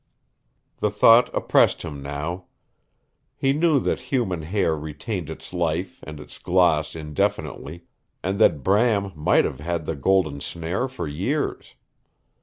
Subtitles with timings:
[0.79, 2.45] The thought oppressed him now.
[3.37, 7.83] He knew that human hair retained its life and its gloss indefinitely,
[8.23, 11.75] and that Bram might have had the golden snare for years.